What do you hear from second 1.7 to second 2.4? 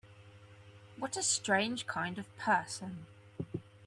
kind of